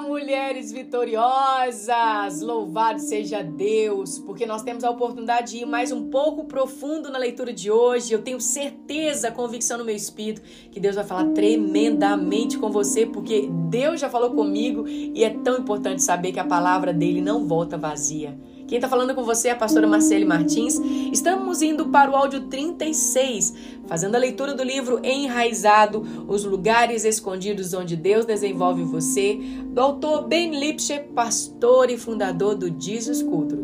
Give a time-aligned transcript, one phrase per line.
[0.00, 2.40] Mulheres vitoriosas!
[2.40, 7.18] Louvado seja Deus, porque nós temos a oportunidade de ir mais um pouco profundo na
[7.18, 8.12] leitura de hoje.
[8.12, 13.48] Eu tenho certeza, convicção no meu espírito, que Deus vai falar tremendamente com você, porque
[13.68, 17.78] Deus já falou comigo e é tão importante saber que a palavra dele não volta
[17.78, 18.36] vazia.
[18.66, 20.80] Quem está falando com você é a pastora Marcele Martins.
[21.12, 23.52] Estamos indo para o áudio 36,
[23.86, 30.26] fazendo a leitura do livro Enraizado, os lugares escondidos onde Deus desenvolve você, do autor
[30.26, 33.62] Ben Lipscher, pastor e fundador do Jesus Culture.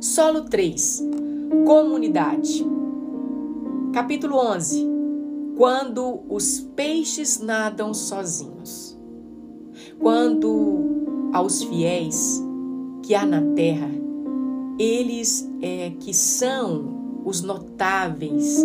[0.00, 1.02] Solo 3,
[1.64, 2.66] Comunidade.
[3.92, 4.88] Capítulo 11.
[5.56, 8.98] Quando os peixes nadam sozinhos.
[10.00, 12.43] Quando aos fiéis
[13.04, 13.90] que há na terra,
[14.78, 18.64] eles é que são os notáveis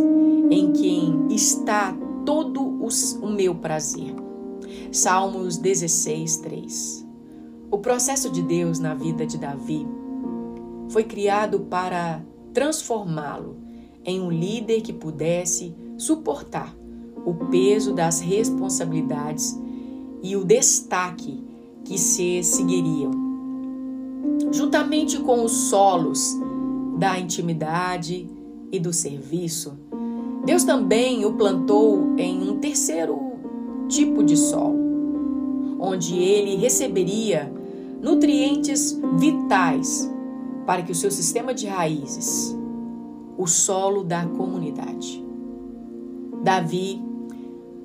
[0.49, 1.93] em quem está
[2.25, 4.15] todo os, o meu prazer.
[4.93, 7.05] Salmos 16, 3.
[7.69, 9.85] O processo de Deus na vida de Davi
[10.87, 13.57] foi criado para transformá-lo
[14.05, 16.73] em um líder que pudesse suportar
[17.25, 19.59] o peso das responsabilidades
[20.23, 21.43] e o destaque
[21.83, 23.28] que se seguiriam
[24.51, 26.37] juntamente com os solos
[26.97, 28.29] da intimidade
[28.71, 29.77] e do serviço,
[30.45, 33.19] Deus também o plantou em um terceiro
[33.87, 37.51] tipo de solo, onde ele receberia
[38.01, 40.09] nutrientes vitais
[40.65, 42.55] para que o seu sistema de raízes,
[43.37, 45.23] o solo da comunidade.
[46.43, 47.01] Davi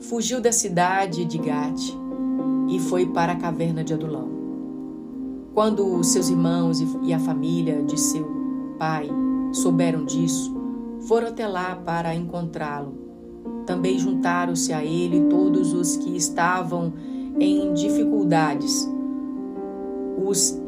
[0.01, 1.95] fugiu da cidade de Gate
[2.69, 4.44] e foi para a caverna de Adulão.
[5.55, 8.27] Quando seus irmãos e a família de seu
[8.77, 9.09] pai
[9.53, 10.53] souberam disso,
[11.03, 12.93] foram até lá para encontrá-lo.
[13.65, 16.93] Também juntaram-se a ele todos os que estavam
[17.39, 18.91] em dificuldades,
[20.27, 20.61] os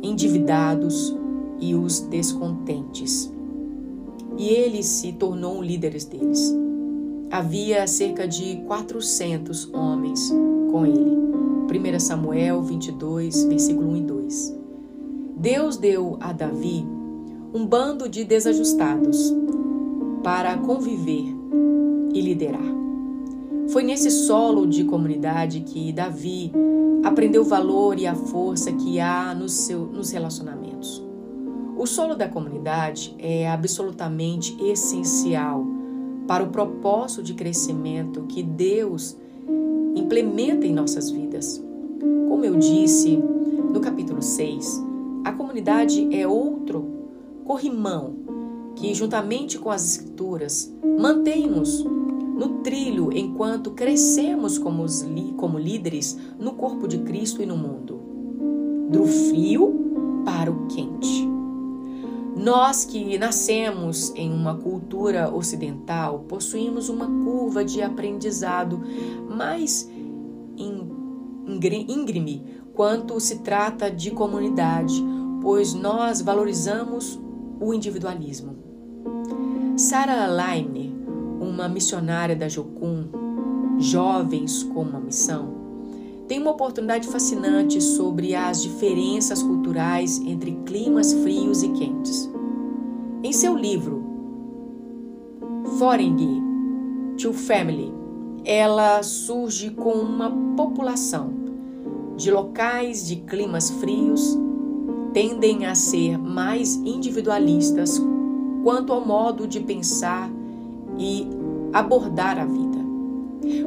[0.00, 1.16] endividados
[1.58, 3.32] e os descontentes.
[4.38, 6.54] E ele se tornou um líder deles.
[7.28, 10.32] Havia cerca de 400 homens
[10.70, 11.41] com ele.
[11.72, 14.58] 1 Samuel 22, versículo 1 e 2.
[15.36, 16.84] Deus deu a Davi
[17.54, 19.34] um bando de desajustados
[20.22, 21.34] para conviver
[22.12, 22.60] e liderar.
[23.68, 26.52] Foi nesse solo de comunidade que Davi
[27.02, 31.02] aprendeu o valor e a força que há no seu, nos relacionamentos.
[31.76, 35.64] O solo da comunidade é absolutamente essencial
[36.26, 39.16] para o propósito de crescimento que Deus
[39.94, 41.62] implementa em nossas vidas.
[42.28, 44.82] Como eu disse no capítulo 6,
[45.24, 46.84] a comunidade é outro
[47.44, 48.14] corrimão
[48.74, 54.84] que, juntamente com as Escrituras, mantém-nos no trilho enquanto crescemos como,
[55.36, 58.00] como líderes no corpo de Cristo e no mundo.
[58.90, 61.31] Do frio para o quente.
[62.42, 68.82] Nós que nascemos em uma cultura ocidental possuímos uma curva de aprendizado
[69.30, 69.88] mais
[71.88, 72.44] íngreme
[72.74, 75.00] quanto se trata de comunidade,
[75.40, 77.16] pois nós valorizamos
[77.60, 78.56] o individualismo.
[79.76, 80.90] Sarah Leimner,
[81.40, 83.04] uma missionária da Jocum,
[83.78, 85.62] Jovens com uma Missão,
[86.26, 92.21] tem uma oportunidade fascinante sobre as diferenças culturais entre climas frios e quentes.
[93.24, 94.02] Em seu livro
[95.78, 96.42] Foreign
[97.16, 97.94] to Family,
[98.44, 101.30] ela surge com uma população
[102.16, 104.36] de locais de climas frios
[105.12, 108.02] tendem a ser mais individualistas
[108.64, 110.28] quanto ao modo de pensar
[110.98, 111.24] e
[111.72, 112.78] abordar a vida.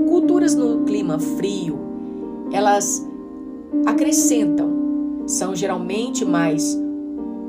[0.10, 1.80] Culturas no clima frio
[2.52, 3.08] elas
[3.86, 6.78] acrescentam, são geralmente mais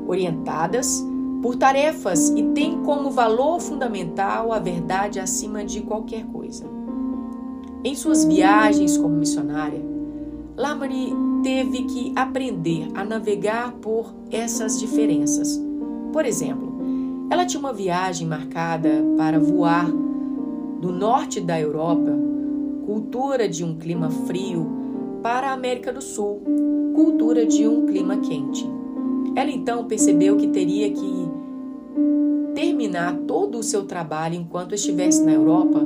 [0.07, 1.05] orientadas
[1.47, 6.65] por tarefas e têm como valor fundamental a verdade acima de qualquer coisa.
[7.85, 9.81] Em suas viagens como missionária,
[10.57, 15.57] Lamani teve que aprender a navegar por essas diferenças.
[16.11, 16.81] Por exemplo,
[17.31, 22.11] ela tinha uma viagem marcada para voar do norte da Europa,
[22.85, 24.67] cultura de um clima frio,
[25.23, 26.41] para a América do Sul,
[26.93, 28.69] cultura de um clima quente.
[29.33, 31.36] Ela então percebeu que teria que
[32.77, 35.81] terminar todo o seu trabalho enquanto estivesse na Europa,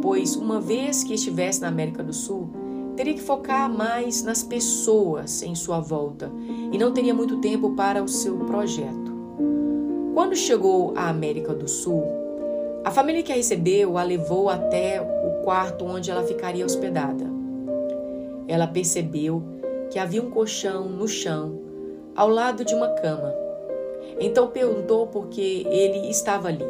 [0.00, 2.48] pois uma vez que estivesse na América do Sul,
[2.94, 6.30] teria que focar mais nas pessoas em sua volta
[6.70, 9.12] e não teria muito tempo para o seu projeto.
[10.14, 12.04] Quando chegou à América do Sul,
[12.84, 17.38] a família que a recebeu a levou até o quarto onde ela ficaria hospedada
[18.46, 19.42] ela percebeu
[19.90, 21.60] que havia um colchão no chão,
[22.16, 23.47] ao lado de uma cama.
[24.20, 26.66] Então perguntou por que ele estava ali.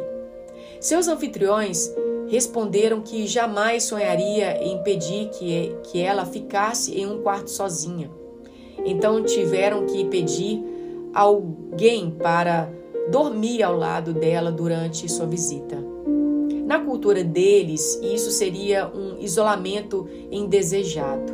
[0.79, 1.93] Seus anfitriões
[2.27, 8.09] responderam que jamais sonharia em pedir que, que ela ficasse em um quarto sozinha.
[8.85, 10.63] Então tiveram que pedir
[11.13, 12.69] alguém para
[13.09, 15.77] dormir ao lado dela durante sua visita.
[16.65, 21.33] Na cultura deles, isso seria um isolamento indesejado.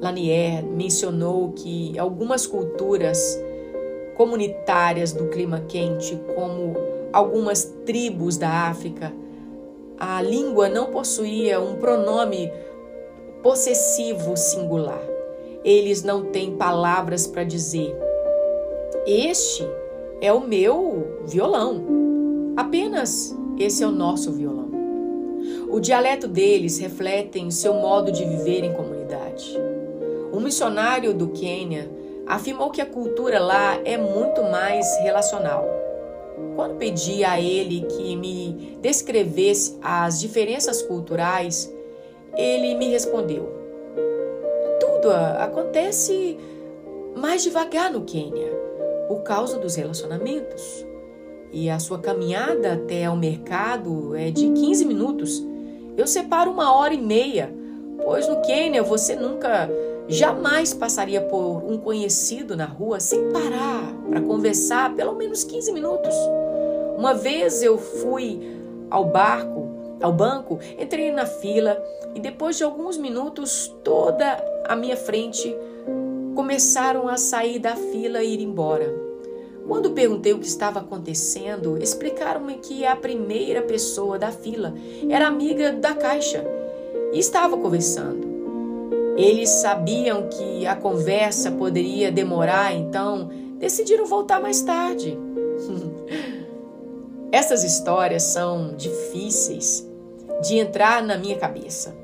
[0.00, 3.38] Lanier mencionou que algumas culturas
[4.16, 6.74] comunitárias do clima quente, como
[7.12, 9.12] algumas tribos da África,
[9.98, 12.52] a língua não possuía um pronome
[13.42, 15.02] possessivo singular.
[15.64, 17.94] Eles não têm palavras para dizer:
[19.06, 19.66] Este
[20.20, 21.84] é o meu violão.
[22.56, 24.70] Apenas esse é o nosso violão.
[25.70, 29.56] O dialeto deles reflete seu modo de viver em comunidade.
[30.32, 31.88] Um missionário do Quênia
[32.26, 35.68] afirmou que a cultura lá é muito mais relacional.
[36.56, 41.72] Quando pedi a ele que me descrevesse as diferenças culturais,
[42.36, 43.52] ele me respondeu:
[44.80, 46.38] Tudo acontece
[47.16, 48.52] mais devagar no Quênia,
[49.08, 50.84] por causa dos relacionamentos.
[51.52, 55.46] E a sua caminhada até o mercado é de 15 minutos.
[55.96, 57.54] Eu separo uma hora e meia,
[58.02, 59.70] pois no Quênia você nunca
[60.06, 66.14] Jamais passaria por um conhecido na rua sem parar para conversar pelo menos 15 minutos.
[66.98, 68.40] Uma vez eu fui
[68.90, 69.66] ao barco,
[70.02, 71.82] ao banco, entrei na fila
[72.14, 75.56] e depois de alguns minutos toda a minha frente
[76.34, 78.94] começaram a sair da fila e ir embora.
[79.66, 84.74] Quando perguntei o que estava acontecendo, explicaram-me que a primeira pessoa da fila
[85.08, 86.44] era amiga da caixa
[87.12, 88.33] e estava conversando.
[89.16, 93.28] Eles sabiam que a conversa poderia demorar, então
[93.58, 95.16] decidiram voltar mais tarde.
[97.30, 99.88] Essas histórias são difíceis
[100.42, 101.96] de entrar na minha cabeça,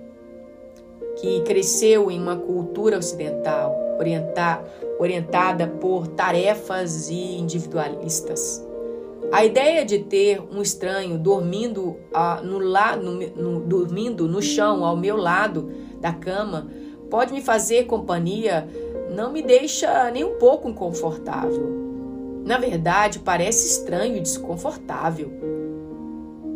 [1.20, 3.76] que cresceu em uma cultura ocidental
[4.98, 8.66] orientada por tarefas e individualistas.
[9.30, 14.84] A ideia de ter um estranho dormindo, uh, no, la, no, no, dormindo no chão
[14.84, 15.70] ao meu lado
[16.00, 16.68] da cama
[17.10, 18.68] pode me fazer companhia
[19.10, 21.68] não me deixa nem um pouco inconfortável.
[22.44, 25.30] Na verdade, parece estranho e desconfortável.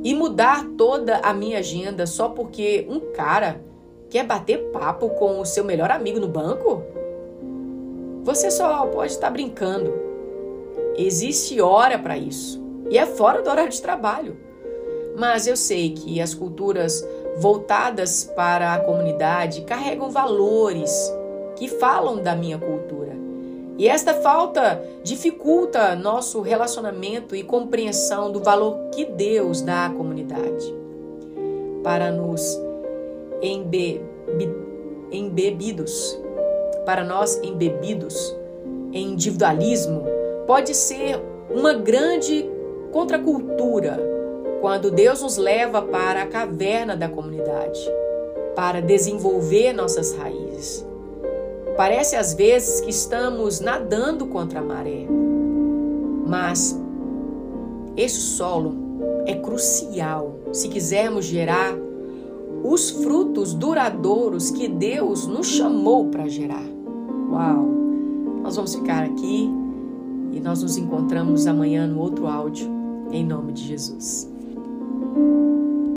[0.03, 3.61] E mudar toda a minha agenda só porque um cara
[4.09, 6.83] quer bater papo com o seu melhor amigo no banco?
[8.23, 9.93] Você só pode estar brincando.
[10.97, 12.63] Existe hora para isso.
[12.89, 14.37] E é fora do horário de trabalho.
[15.19, 17.07] Mas eu sei que as culturas
[17.39, 21.13] voltadas para a comunidade carregam valores
[21.57, 23.13] que falam da minha cultura.
[23.77, 30.73] E esta falta dificulta nosso relacionamento e compreensão do valor que Deus dá à comunidade.
[31.83, 32.59] Para nos
[33.43, 34.01] embe
[35.11, 36.19] embebidos,
[36.87, 38.35] para nós embebidos
[38.93, 40.05] em individualismo,
[40.47, 41.21] pode ser
[41.51, 42.49] uma grande
[42.93, 44.14] contracultura
[44.65, 47.79] quando Deus nos leva para a caverna da comunidade,
[48.57, 50.87] para desenvolver nossas raízes.
[51.77, 55.07] Parece às vezes que estamos nadando contra a maré,
[56.27, 56.81] mas
[57.95, 58.75] esse solo
[59.27, 61.75] é crucial se quisermos gerar
[62.65, 66.65] os frutos duradouros que Deus nos chamou para gerar.
[67.31, 67.69] Uau!
[68.43, 69.47] Nós vamos ficar aqui
[70.33, 72.67] e nós nos encontramos amanhã no outro áudio,
[73.13, 74.33] em nome de Jesus.